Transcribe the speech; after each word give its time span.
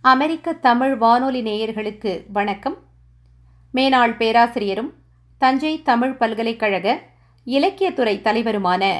அமெரிக்க 0.00 0.52
தமிழ் 0.52 0.96
வானொலி 0.96 1.42
நேயர்களுக்கு 1.42 2.24
வணக்கம். 2.32 2.76
மேனாள் 3.74 4.16
பேராசிரியரும் 4.16 4.92
தஞ்சை 5.38 5.82
தமிழ் 5.82 6.16
பல்கலைக்கழக 6.16 7.00
இலக்கியத்துறை 7.46 8.20
தலைவருமான 8.20 8.94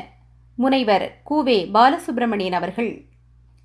முனைவர் 0.54 1.20
கூவே 1.24 1.70
பாலசுப்பிரமணியன் 1.74 2.52
அவர்கள் 2.52 3.04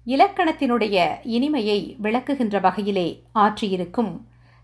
இலக்கணத்தினுடைய 0.05 1.07
இனிமையை 1.23 1.95
விளக்குகின்ற 2.01 2.61
வகையிலே 2.61 3.23
ஆற்றியிருக்கும் 3.35 4.21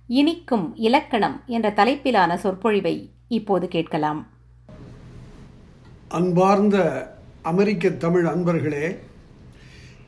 இனிக்கும் 0.07 0.75
இலக்கணம் 0.75 1.41
என்ற 1.45 1.69
தலைப்பிலான 1.69 2.35
சொற்பொழிவை 2.35 3.09
இப்போது 3.27 3.67
கேட்கலாம். 3.67 4.27
அன்பார்ந்த 6.07 6.77
அமெரிக்க 7.41 7.89
தமிழ் 7.89 8.25
அன்பர்களே 8.25 8.97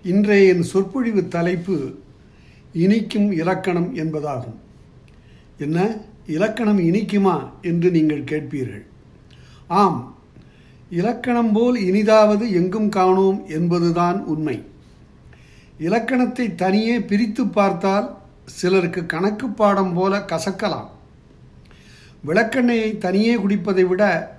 இன்றைய 0.03 0.53
என் 0.53 0.61
சொற்பொழிவு 0.61 1.27
தலைப்பு 1.27 1.99
இனிக்கும் 2.73 3.31
இலக்கணம் 3.31 3.95
என்பதாகும். 3.95 4.55
என்ன? 5.57 5.97
இலக்கணம் 6.27 6.79
இனிக்குமா 6.79 7.49
என்று 7.61 7.91
நீங்கள் 7.91 8.23
கேட்பீர்கள். 8.23 8.85
ஆம். 9.67 10.15
இலக்கணம் 10.89 11.51
போல் 11.51 11.79
இனிதாவது 11.79 12.51
எங்கும் 12.51 12.89
காணோம் 12.89 13.47
என்பதுதான் 13.47 14.23
உண்மை. 14.23 14.65
இலக்கணத்தை 15.77 16.55
தனியே 16.55 16.99
பிரித்து 16.99 17.47
பார்த்தால் 17.47 18.17
சிலருக்கு 18.45 19.05
கணக்கு 19.05 19.49
பாடம் 19.49 19.93
போல 19.93 20.17
கசக்கலாம். 20.17 20.87
விளக்கெண்ணெயை 22.27 22.97
தனியே 22.97 23.35
குடிப்பதை 23.35 23.87
விட 23.87 24.35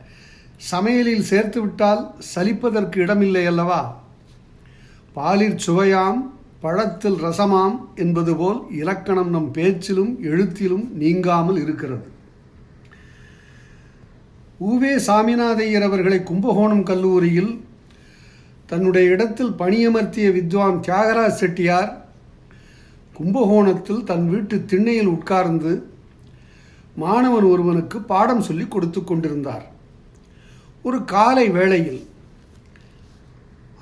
சமையலில் 0.57 1.25
சேர்த்துவிட்டால் 1.31 2.11
சலிப்பதற்கு 2.35 2.97
இடமில்லை 2.97 3.47
அல்லவா? 3.47 4.03
பாலிற் 5.17 5.59
சுவையாம் 5.67 6.41
பழத்தில் 6.63 7.19
ரசமாம் 7.23 7.77
என்பது 7.95 8.37
போல் 8.37 8.59
இலக்கணம் 8.71 9.31
நம் 9.31 9.51
பேச்சிலும் 9.51 10.23
எழுத்திலும் 10.23 10.85
நீங்காமல் 10.93 11.59
இருக்கிறது. 11.63 12.07
ஊவே 14.69 14.93
சாமிநாதையர் 15.07 15.87
அவர்களை 15.89 16.23
கும்பகோணம் 16.23 16.83
கல்லூரியில் 16.83 17.53
தன்னுடைய 18.67 19.07
இடத்தில் 19.11 19.57
பணியமர்த்திய 19.59 20.33
வித்வான் 20.33 20.79
தியாகராஜ் 20.87 21.41
செட்டியார் 21.41 21.91
கும்பகோணத்தில் 23.17 24.05
தன் 24.05 24.29
வீட்டு 24.29 24.65
திண்ணையில் 24.65 25.13
உட்கார்ந்து 25.15 25.73
மாணவன் 26.97 27.45
ஒருவனுக்கு 27.45 28.01
பாடம் 28.13 28.47
சொல்லி 28.49 28.67
கொடுத்து 28.69 29.05
கொண்டிருந்தார். 29.05 29.67
ஒரு 30.83 31.05
காலை 31.05 31.49
வேளையில் 31.49 32.01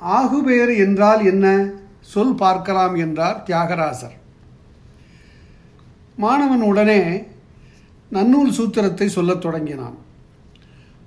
ஆகுபெயர் 0.01 0.73
என்றால் 0.87 1.23
என்ன? 1.25 1.47
சொல் 2.13 2.35
பார்க்கலாம் 2.35 2.95
என்றார் 2.95 3.43
தியாகராசர். 3.47 4.17
மாணவன் 6.17 6.61
உடனே 6.61 7.01
நன்னூல் 8.13 8.57
சூத்திரத்தை 8.57 9.07
சொல்லத் 9.07 9.41
தொடங்கினான். 9.41 9.97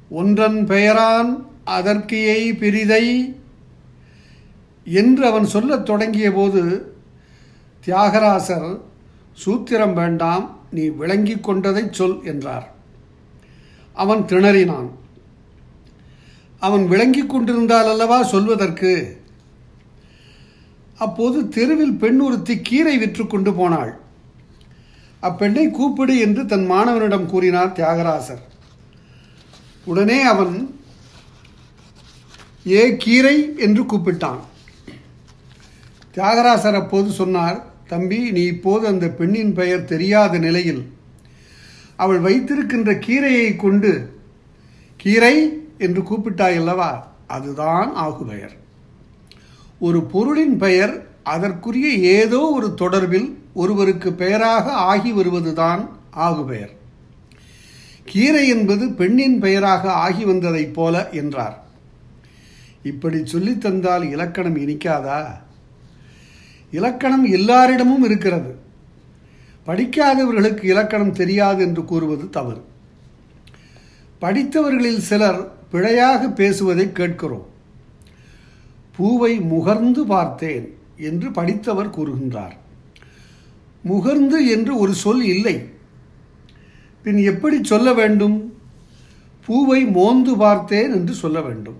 ஒன்றன் 0.10 0.60
பெயரான் 0.66 1.32
அதற்கியை 1.66 2.58
பிரிதை 2.58 3.06
என்று 4.86 5.26
அவன் 5.26 5.46
சொல்லத் 5.46 5.86
தொடங்கிய 5.86 6.32
போது 6.32 6.64
தியாகராசர் 7.86 8.70
சூத்திரம் 9.46 9.94
வேண்டாம் 9.94 10.46
நீ 10.72 10.86
விளங்கி 11.02 11.36
கொண்டதை 11.40 11.84
சொல் 11.92 12.20
என்றார். 12.24 12.68
அவன் 13.94 14.22
திணறினான். 14.22 14.90
அவன் 16.60 16.86
விளங்கி 16.88 17.26
கொண்டிருந்தால் 17.26 17.88
அல்லவா 17.88 18.24
சொல்வதற்கு? 18.24 19.23
அப்போது 20.98 21.50
தெருவில் 21.50 21.94
பெண் 21.94 22.20
ஒருத்தி 22.20 22.62
கீரை 22.62 22.98
விற்று 22.98 23.28
கொண்டு 23.28 23.54
போனாள். 23.54 23.98
அப்பெண்ணை 25.22 25.72
கூப்பிடு 25.72 26.20
என்று 26.20 26.46
தன் 26.46 26.66
மாணவனிடம் 26.66 27.26
கூறினார் 27.26 27.72
தியாகராசர். 27.72 28.42
உடனே 29.86 30.22
அவன் 30.22 30.80
ஏ 32.68 32.96
கீரை? 32.98 33.54
என்று 33.58 33.84
கூப்பிட்டான். 33.84 34.40
தியாகராசர் 36.14 36.74
அப்போது 36.74 37.12
சொன்னார் 37.12 37.66
தம்பி 37.88 38.32
நீ 38.32 38.42
இப்போது 38.42 38.88
அந்த 38.88 39.08
பெண்ணின் 39.08 39.54
பெயர் 39.54 39.84
தெரியாத 39.84 40.38
நிலையில் 40.38 40.94
அவள் 41.96 42.20
வைத்திருக்கின்ற 42.20 42.94
கீரையை 42.94 43.56
கொண்டு 43.56 44.22
கீரை? 44.98 45.58
என்று 45.78 46.02
கூப்பிட்டாய் 46.02 46.56
அல்லவா? 46.56 47.12
அதுதான் 47.28 47.94
ஆகுபெயர். 47.94 48.62
ஒரு 49.84 50.04
பொருளின் 50.04 50.58
பெயர் 50.58 51.08
அதற்குரிய 51.24 51.88
ஏதோ 51.88 52.40
ஒரு 52.40 52.76
தொடர்பில் 52.78 53.34
ஒருவருக்கு 53.54 54.14
பெயராக 54.14 54.72
ஆகி 54.72 55.12
வருவதுதான் 55.12 55.90
ஆகுபெயர். 56.10 56.70
கீரை 58.06 58.48
என்பது 58.48 58.92
பெண்ணின் 58.92 59.40
பெயராக 59.40 59.92
ஆகி 59.92 60.26
வந்ததைப் 60.26 60.74
போல 60.74 61.10
என்றார். 61.10 61.64
இப்படி 62.84 63.26
சொல்லித் 63.26 63.62
தந்தால் 63.62 64.10
இலக்கணம் 64.10 64.58
இனிக்காதா? 64.58 65.26
இலக்கணம் 66.72 67.26
எல்லாரிடமும் 67.26 68.04
இருக்கிறது. 68.04 68.56
படிக்காதவர்களுக்கு 69.66 70.64
இலக்கணம் 70.64 71.14
தெரியாது 71.14 71.64
என்று 71.64 71.86
கூறுவது 71.86 72.30
தவறு. 72.30 72.64
படித்தவர்களில் 74.22 74.98
சிலர் 74.98 75.52
பிழையாக 75.70 76.30
பேசுவதை 76.30 76.92
கேட்கிறோம். 76.92 77.52
பூவை 78.96 79.40
முகர்ந்து 79.40 80.00
பார்த்தேன் 80.00 80.74
என்று 80.98 81.32
படித்தவர் 81.32 81.90
கூறுகின்றார். 81.90 82.52
முகர்ந்து 83.88 84.48
என்று 84.50 84.78
ஒரு 84.78 84.94
சொல் 84.94 85.24
இல்லை. 85.24 85.70
பின் 87.04 87.18
எப்படி 87.18 87.64
சொல்ல 87.64 87.94
வேண்டும்? 87.94 88.54
பூவை 89.46 89.86
மோந்து 89.86 90.38
பார்த்தேன் 90.38 90.92
என்று 90.92 91.14
சொல்ல 91.14 91.42
வேண்டும். 91.42 91.78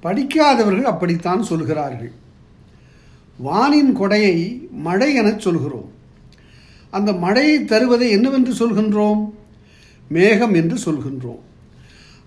படிக்காதவர்கள் 0.00 0.84
அப்படித்தான் 0.84 1.42
சொல்கிறார்கள். 1.42 2.12
வானின் 3.44 3.96
கொடையை 3.96 4.70
மழை 4.70 5.14
எனச் 5.14 5.40
சொல்கிறோம். 5.40 5.90
அந்த 6.90 7.12
மழையை 7.12 7.64
தருவதை 7.64 8.10
என்னவென்று 8.10 8.52
சொல்கின்றோம்? 8.52 9.30
மேகம் 10.08 10.54
என்று 10.54 10.76
சொல்கின்றோம். 10.76 11.38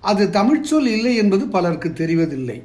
அது 0.01 0.29
தமிழ்ச்சொல் 0.29 0.85
இல்லை 0.85 1.15
என்பது 1.15 1.47
பலருக்கு 1.47 1.89
தெரிவதில்லை. 1.89 2.63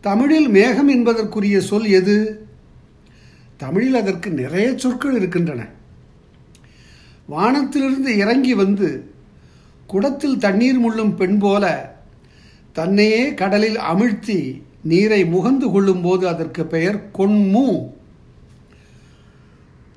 தமிழில் 0.00 0.48
மேகம் 0.48 0.88
என்பதற்குரிய 0.88 1.60
சொல் 1.60 1.84
எது? 1.84 2.46
தமிழில் 3.56 3.94
அதற்கு 3.94 4.30
நிறைய 4.30 4.72
சொற்கள் 4.76 5.14
இருக்கின்றன. 5.14 5.68
வானத்திலிருந்து 7.26 8.16
இறங்கி 8.16 8.54
வந்து 8.54 9.10
குடத்தில் 9.86 10.38
தண்ணீர் 10.38 10.80
முள்ளும் 10.80 11.14
பெண் 11.14 11.38
போல 11.38 11.94
தன்னையே 12.72 13.34
கடலில் 13.34 13.76
அமிழ்த்தி 13.76 14.62
நீரை 14.82 15.24
முகந்து 15.24 15.70
கொள்ளும் 15.70 16.02
போது 16.02 16.28
அதற்கு 16.28 16.66
பெயர் 16.66 17.10
கொன்மு. 17.18 17.90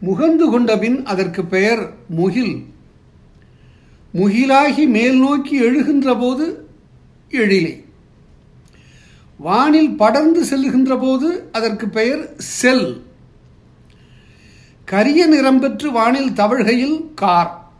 முகந்து 0.01 0.49
கொண்டபின் 0.49 1.05
அதற்கு 1.05 1.45
பெயர் 1.45 1.93
முகில். 2.09 2.65
முகிலாகி 4.13 4.87
மேல் 4.87 5.19
நோக்கி 5.19 5.61
எழுகின்ற 5.61 6.19
போது 6.19 6.69
எழிலை. 7.29 7.83
வானில் 9.43 9.95
படர்ந்து 9.95 10.45
செல்லுகின்ற 10.45 10.99
போது 10.99 11.49
அதற்கு 11.51 11.89
பெயர் 11.89 12.35
செல். 12.35 13.03
கரிய 14.85 15.25
நிறம் 15.25 15.59
பெற்று 15.59 15.91
வானில் 15.91 16.29
தவழ்கையில் 16.29 17.13
கார். 17.15 17.71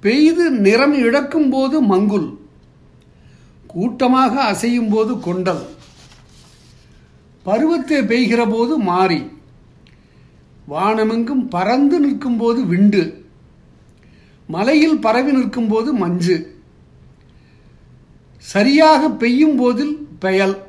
பெய்து 0.00 0.50
நிறம் 0.50 0.94
இழக்கும் 0.94 1.50
போது 1.50 1.82
மங்குல். 1.82 2.38
கூட்டமாக 3.66 4.42
அசையும் 4.44 4.88
போது 4.88 5.20
கொண்டல். 5.20 5.64
பருவத்தை 7.42 7.98
பெய்கிற 7.98 8.50
போது 8.50 8.78
மாறி. 8.78 9.30
வானமெங்கும் 10.70 11.48
பறந்து 11.48 12.00
நிற்கும் 12.00 12.36
போது 12.36 12.64
விண்டு. 12.64 13.24
மலையில் 14.46 14.98
பரவி 14.98 15.32
நிற்கும் 15.32 15.68
போது 15.68 15.92
மஞ்சு. 15.92 16.56
சரியாக 18.38 19.10
பெய்யும் 19.10 19.56
போதில் 19.56 20.07
பெயல். 20.18 20.62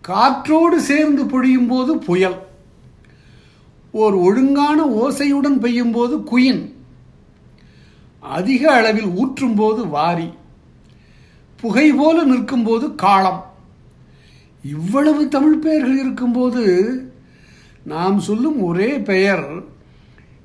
காற்றோடு 0.00 0.80
சேர்ந்து 0.80 1.26
பொழியும் 1.26 1.66
போது 1.66 1.98
புயல். 1.98 2.46
ஓர் 3.90 4.14
ஒழுங்கான 4.14 4.86
ஓசையுடன் 4.86 5.60
பெய்யும் 5.60 5.92
போது 5.92 6.18
குயின். 6.18 6.72
அதிக 8.20 8.72
அளவில் 8.72 9.06
ஊற்றும் 9.06 9.54
போது 9.54 9.86
வாரி. 9.86 10.32
புகை 11.56 11.92
போல 11.92 12.22
நிற்கும்போது 12.22 12.94
காலம். 12.94 13.50
இவ்வளவு 14.64 15.28
தமிழ் 15.28 15.58
பெயர்கள் 15.58 15.98
இருக்கும்போது 15.98 16.62
நாம் 17.82 18.20
சொல்லும் 18.20 18.62
ஒரே 18.62 18.98
பெயர் 18.98 19.64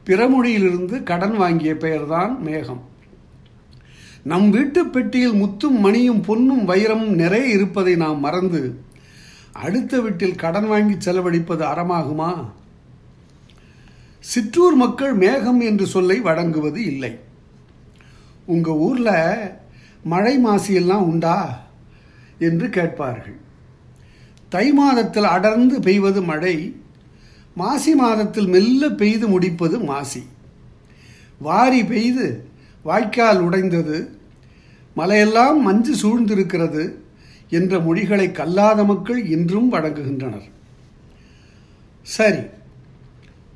பிறமொழியிலிருந்து 0.05 1.03
கடன் 1.03 1.35
வாங்கிய 1.35 1.75
பெயர்தான் 1.75 2.41
மேகம். 2.41 2.95
நம் 4.27 4.49
வீட்டு 4.49 4.87
பெட்டியில் 4.87 5.31
முத்தும் 5.31 5.79
மணியும் 5.79 6.21
பொன்னும் 6.21 6.67
வைரமும் 6.67 7.15
நிறைய 7.15 7.47
இருப்பதை 7.47 7.95
நாம் 7.95 8.19
மறந்து 8.19 8.79
அடுத்த 9.53 10.01
வீட்டில் 10.01 10.35
கடன் 10.35 10.67
வாங்கி 10.67 11.11
செலவழிப்பது 11.11 11.65
அறமாகுமா? 11.65 12.45
சிற்றூர் 14.19 14.75
மக்கள் 14.75 15.13
மேகம் 15.13 15.59
என்று 15.59 15.85
சொல்லை 15.87 16.19
வழங்குவது 16.19 16.83
இல்லை. 16.83 17.19
உங்க 18.45 18.71
ஊர்ல 18.71 19.09
மழை 20.03 20.45
மாசியெல்லாம் 20.45 21.05
உண்டா? 21.05 21.67
என்று 22.39 22.69
கேட்பார்கள். 22.69 23.37
தை 24.49 24.73
மாதத்தில் 24.73 25.23
அடர்ந்து 25.23 25.79
பெய்வது 25.79 26.21
மழை 26.21 26.75
மாசி 27.55 27.95
மாதத்தில் 27.95 28.47
மெல்ல 28.47 28.89
பெய்து 28.89 29.27
முடிப்பது 29.27 29.79
மாசி. 29.79 30.23
வாரி 31.39 31.83
பெய்து 31.83 32.47
வாய்க்கால் 32.83 33.41
உடைந்தது 33.41 34.16
மலையெல்லாம் 34.97 35.59
மஞ்சு 35.61 35.93
சூழ்ந்திருக்கிறது 36.01 36.83
என்ற 37.49 37.79
மொழிகளை 37.79 38.31
கல்லாத 38.31 38.83
மக்கள் 38.83 39.25
இன்றும் 39.25 39.73
வழங்குகின்றனர் 39.73 40.47
சரி 42.01 42.43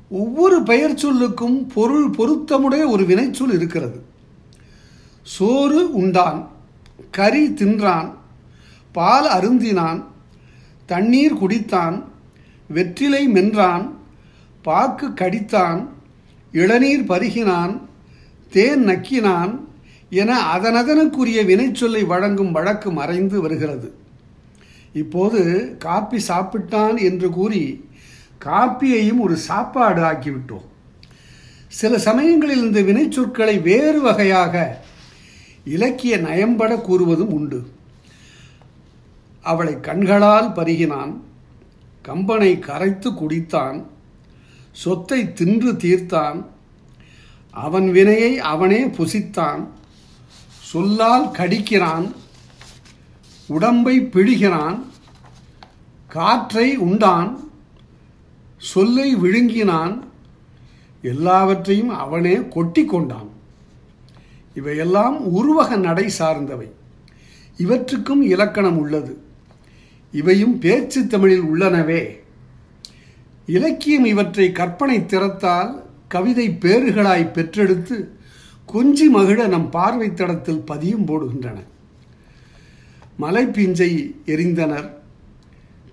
ஒவ்வொரு 0.08 0.62
பெயர் 0.62 0.94
சொல்லுக்கும் 0.94 1.68
பொருள் 1.74 2.08
பொருத்தமுடைய 2.10 2.82
ஒரு 2.88 3.04
வினைச்சொல் 3.04 3.54
இருக்கிறது. 3.54 3.98
சோறு 5.22 5.92
உண்டான் 5.92 6.40
கறி 7.10 7.44
தின்றான் 7.50 8.08
பால் 8.92 9.28
அருந்தினான் 9.28 10.00
தண்ணீர் 10.86 11.34
குடித்தான் 11.34 11.96
வெற்றிலை 12.68 13.28
மென்றான் 13.28 13.84
பாக்கு 14.62 15.08
கடித்தான் 15.08 15.80
இளநீர் 16.52 17.08
பருகினான் 17.08 17.80
தேன் 18.50 18.84
நக்கினான் 18.88 19.52
என 20.20 20.30
அதனதனுக்குரிய 20.54 21.40
வினைச்சொல்லை 21.50 22.02
வழங்கும் 22.06 22.52
வழக்கு 22.56 22.88
மறைந்து 22.92 23.36
வருகிறது. 23.40 23.88
இப்போது 25.02 25.40
காப்பி 25.84 26.18
சாப்பிட்டான் 26.28 26.96
என்று 27.08 27.28
கூறி 27.30 27.62
காப்பியையும் 28.44 29.20
ஒரு 29.26 29.36
சாப்பாடு 29.48 30.00
ஆக்கிவிட்டோம். 30.02 30.66
சில 31.80 31.98
சமயங்களில் 31.98 32.64
இந்த 32.66 32.80
வினைச்சொற்களை 32.88 33.54
வேறு 33.62 34.00
வகையாக 34.00 34.54
இலக்கிய 35.64 36.14
நயம்பட 36.16 36.72
கூறுவதும் 36.88 37.32
உண்டு. 37.38 37.60
அவளை 39.44 39.74
கண்களால் 39.80 40.50
பருகினான் 40.56 41.12
கம்பனை 42.08 42.52
கரைத்து 42.58 43.10
குடித்தான் 43.10 43.78
சொத்தை 44.82 45.20
தின்று 45.32 45.72
தீர்த்தான் 45.84 46.38
அவன் 47.64 47.88
வினையை 47.90 48.32
அவனே 48.52 48.80
புசித்தான் 48.98 49.62
சொல்லால் 50.72 51.26
கடிக்கிறான் 51.26 52.12
உடம்பை 53.46 54.00
பிழிகிறான் 54.00 54.78
காற்றை 56.08 56.76
உண்டான் 56.76 57.30
சொல்லை 58.56 59.16
விழுங்கினான் 59.16 60.02
எல்லாவற்றையும் 61.02 61.88
அவனே 61.88 62.38
கொட்டி 62.50 62.84
கொண்டான். 62.84 63.28
இவையெல்லாம் 64.54 65.20
உருவக 65.20 65.76
நடை 65.76 66.08
சார்ந்தவை. 66.08 66.70
இவற்றுக்கும் 67.56 68.22
இலக்கணம் 68.22 68.78
உள்ளது. 68.78 69.22
இவையும் 70.12 70.58
பேச்சு 70.58 71.06
தமிழில் 71.06 71.42
உள்ளனவே. 71.42 72.18
இலக்கியம் 73.46 74.04
இவற்றை 74.04 74.52
கற்பனை 74.52 74.98
திறத்தால் 74.98 75.82
கவிதை 76.08 76.48
பேறுகளாய் 76.60 77.32
பெற்றெடுத்து 77.32 78.20
கொஞ்சி 78.72 79.08
மகிழ 79.10 79.46
நம் 79.46 79.70
பார்வை 79.70 80.14
தடத்தில் 80.14 80.60
பதியும் 80.60 81.06
போடுகின்றன. 81.06 81.58
மலைப்பிஞ்சை 83.20 84.14
எரிந்தனர். 84.26 84.90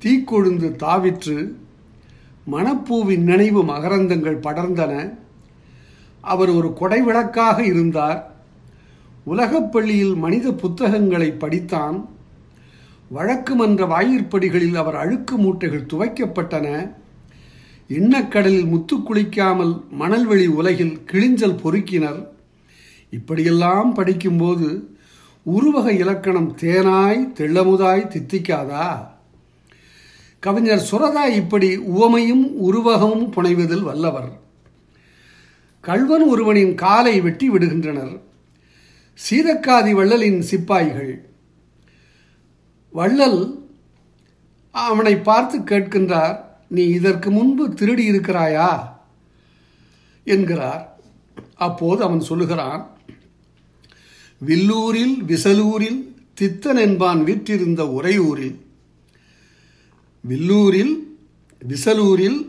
தீக்கொழுந்து 0.03 0.75
தாவிற்று 0.75 1.53
மணப்பூவின் 2.51 3.17
நினைவு 3.17 3.63
மகரந்தங்கள் 3.63 4.39
படர்ந்தன. 4.39 5.17
அவர் 6.21 6.49
ஒரு 6.49 6.73
கொடைவிளக்காக 6.79 7.59
இருந்தார். 7.59 8.35
உலகப்பள்ளியில் 9.27 10.15
மனித 10.15 10.51
புத்தகங்களை 10.51 11.35
படித்தான். 11.39 12.05
வழக்கு 13.09 13.55
மன்ற 13.55 13.85
வாயிற்படிகளில் 13.85 14.75
அவர் 14.75 14.95
அழுக்கு 14.95 15.37
மூட்டைகள் 15.37 15.87
துவைக்கப்பட்டன. 15.93 16.91
எண்ணக்கடலில் 17.89 18.67
முத்து 18.67 18.97
குளிக்காமல் 18.97 19.83
மணல்வெளி 19.89 20.47
உலகில் 20.47 20.99
கிழிஞ்சல் 21.11 21.59
பொறுக்கினர். 21.63 22.37
இப்படியெல்லாம் 23.09 23.93
படிக்கும்போது 23.93 24.97
உருவக 25.43 25.91
இலக்கணம் 25.91 26.57
தேனாய் 26.57 27.31
தெள்ளமுதாய் 27.35 28.07
தித்திக்காதா? 28.07 29.07
கவிஞர் 30.39 30.87
சுரதா 30.91 31.25
இப்படி 31.25 31.77
உவமையும் 31.77 32.57
உருவகமும் 32.57 33.33
புனைவதில் 33.33 33.81
வல்லவர். 33.81 34.39
கள்வன் 35.81 36.23
ஒருவனின் 36.23 36.75
காலை 36.75 37.21
வெட்டி 37.21 37.49
விடுகின்றனர். 37.49 38.19
சீதக்காதி 39.29 39.93
வள்ளலின் 39.93 40.39
சிப்பாய்கள். 40.39 41.29
வள்ளல் 42.89 43.69
அவனை 44.71 45.17
பார்த்து 45.17 45.59
கேட்கின்றார் 45.59 46.37
நீ 46.67 46.83
இதற்கு 46.83 47.31
முன்பு 47.31 47.73
திருடி 47.73 48.11
இருக்கிறாயா 48.11 48.89
என்கிறார். 50.23 50.99
அப்போது 51.55 52.03
அவன் 52.03 52.19
சொல்லுகிறான் 52.19 52.89
வில்லூரில் 54.39 55.23
விசலூரில் 55.23 56.15
தித்தன் 56.41 56.79
என்பான் 56.79 57.23
வீற்றிருந்த 57.23 57.83
உறையூரில். 57.83 58.55
வில்லூரில் 60.21 61.17
விசலூரில் 61.67 62.39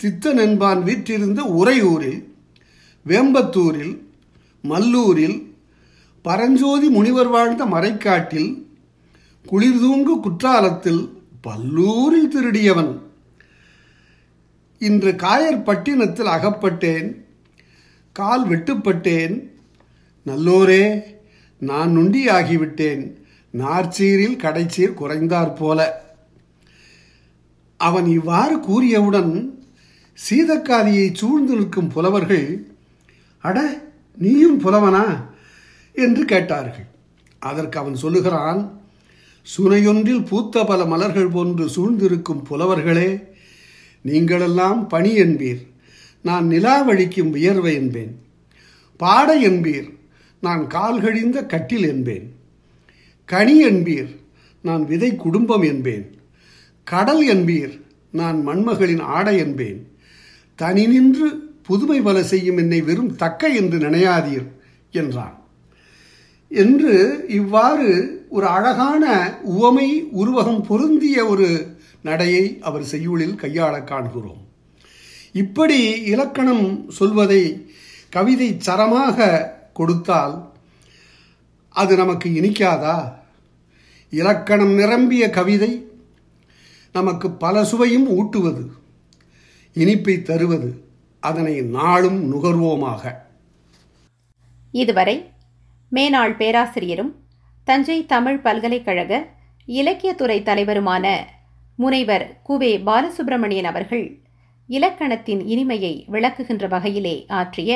தித்தன் 0.00 0.36
என்பான் 0.36 0.82
வீற்றிருந்த 0.82 1.42
உறையூரில். 1.42 2.20
வேம்பத்தூரில் 3.06 3.94
மல்லூரில் 4.62 5.54
பரஞ்சோதி 6.22 6.88
முனிவர் 6.88 7.28
வாழ்ந்த 7.28 7.64
மறைக்காட்டில் 7.64 8.50
குளிர்தூங்கு 9.50 10.20
குற்றாலத்தில் 10.20 11.02
பல்லூரில் 11.40 12.28
திருடியவன். 12.28 13.00
இன்று 14.78 15.10
காயற்பட்டினத்தில் 15.12 16.32
அகப்பட்டேன் 16.36 17.08
கால் 18.12 18.48
வெட்டுப்பட்டேன் 18.48 19.36
நல்லோரே 20.26 21.02
நான் 21.58 21.98
நுண்டியாகிவிட்டேன். 21.98 23.14
நார்ச்சீரில் 23.50 24.36
கடைச்சீர் 24.36 24.94
குறைந்தாற் 24.94 25.54
போல. 25.54 26.04
அவன் 27.76 28.06
இவ்வாறு 28.06 28.58
கூறியவுடன் 28.58 29.50
சீதக்காதியை 30.30 31.14
சூழ்ந்து 31.14 31.56
நிற்கும் 31.56 31.88
புலவர்கள் 31.88 32.66
அட 33.38 33.82
நீயும் 34.16 34.60
புலவனா? 34.60 35.24
என்று 35.92 36.24
கேட்டார்கள். 36.24 36.86
அதற்கு 37.38 37.78
அவன் 37.78 37.94
சொல்லுகிறான் 37.94 38.80
சுனையொன்றில் 39.42 40.26
பூத்த 40.26 40.64
பல 40.64 40.84
மலர்கள் 40.84 41.28
போன்று 41.28 41.68
சூழ்ந்திருக்கும் 41.68 42.46
புலவர்களே 42.50 43.22
நீங்களெல்லாம் 44.04 44.88
பணி 44.88 45.18
என்பீர். 45.18 45.66
நான் 46.22 46.48
நிலாவழிக்கும் 46.48 47.30
வியர்வை 47.30 47.74
என்பேன். 47.74 48.18
பாட 48.96 49.40
என்பீர். 49.40 49.95
நான் 50.40 50.66
கால்கழிந்த 50.66 51.46
கட்டில் 51.46 51.88
என்பேன். 51.88 52.34
கனி 53.24 53.64
என்பீர் 53.64 54.16
நான் 54.62 54.84
விதை 54.84 55.16
குடும்பம் 55.16 55.62
என்பேன். 55.62 56.18
கடல் 56.84 57.36
என்பீர் 57.36 57.80
நான் 58.12 58.48
மண்மகளின் 58.48 59.00
ஆடை 59.00 59.38
என்பேன். 59.38 59.88
தனி 60.54 60.86
நின்று 60.86 61.54
புதுமை 61.62 62.00
பல 62.00 62.22
செய்யும் 62.22 62.56
என்னை 62.56 62.82
வெறும் 62.82 63.16
தக்க 63.16 63.48
என்று 63.48 63.78
நினையாதீர் 63.78 64.46
என்றான். 64.90 65.44
என்று 66.48 67.24
இவ்வாறு 67.28 67.88
ஒரு 68.28 68.46
அழகான 68.46 69.34
உவமை 69.42 70.04
உருவகம் 70.16 70.62
பொருந்திய 70.62 71.26
ஒரு 71.26 71.76
நடையை 72.02 72.58
அவர் 72.60 72.84
செய்யுளில் 72.84 73.34
கையாள 73.34 73.84
காண்கிறோம். 73.84 74.46
இப்படி 75.32 76.00
இலக்கணம் 76.00 76.90
சொல்வதை 76.90 77.70
கவிதை 78.10 78.56
சரமாக 78.58 79.54
கொடுத்தால் 79.78 80.34
அது 81.74 81.92
நமக்கு 81.96 82.28
இனிக்காதா? 82.30 82.96
இலக்கணம் 84.12 84.74
நிரம்பிய 84.74 85.24
கவிதை 85.30 85.70
நமக்கு 86.94 87.30
பல 87.30 87.64
சுவையும் 87.64 88.08
ஊட்டுவது 88.08 88.62
இனிப்பை 89.76 90.14
தருவது 90.22 90.68
அதனை 91.22 91.54
நாளும் 91.76 92.18
நுகர்வோமாக. 92.32 93.02
இதுவரை 94.72 95.16
மேனாள் 95.92 96.36
பேராசிரியரும் 96.36 97.12
தஞ்சை 97.66 97.98
தமிழ் 98.06 98.40
பல்கலைக்கழக 98.40 99.12
இலக்கியத்துறை 99.68 100.38
தலைவருமான 100.42 101.06
முனைவர் 101.78 102.26
குவே 102.48 102.72
பாலசுப்பிரமணியன் 102.86 103.70
அவர்கள் 103.70 104.06
இலக்கணத்தின் 104.68 105.42
இனிமையை 105.46 105.94
விளக்குகின்ற 106.12 106.66
வகையிலே 106.68 107.16
ஆற்றிய 107.38 107.72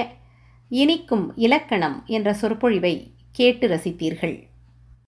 இனிக்கும் 0.71 1.33
இலக்கணம் 1.37 2.03
என்ற 2.07 2.33
சொற்பொழிவை 2.33 3.13
கேட்டு 3.33 3.69
ரசித்தீர்கள் 3.69 4.50